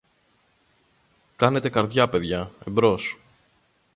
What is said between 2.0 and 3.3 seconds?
παιδιά, εμπρός!